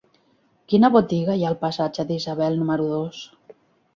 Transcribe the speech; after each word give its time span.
Quina 0.71 0.89
botiga 0.95 1.35
hi 1.35 1.43
ha 1.43 1.51
al 1.51 1.59
passatge 1.65 2.05
d'Isabel 2.11 2.57
número 2.61 2.87
dos? 2.95 3.21